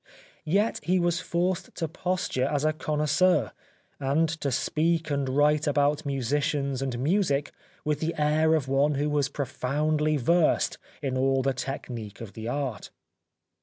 Yet 0.49 0.79
he 0.81 0.99
was 0.99 1.19
forced 1.19 1.75
to 1.75 1.87
posture 1.87 2.45
as 2.47 2.65
a 2.65 2.73
connoisseur, 2.73 3.51
and 3.99 4.27
to 4.29 4.51
speak 4.51 5.11
and 5.11 5.29
write 5.29 5.67
about 5.67 6.07
musicians 6.07 6.81
and 6.81 6.97
music 6.97 7.51
with 7.85 7.99
the 7.99 8.15
air 8.17 8.55
of 8.55 8.67
one 8.67 8.95
who 8.95 9.11
was 9.11 9.29
profoundly 9.29 10.17
versed 10.17 10.79
in 11.03 11.19
all 11.19 11.43
the 11.43 11.53
technique 11.53 12.19
of 12.19 12.33
the 12.33 12.47
art. 12.47 12.89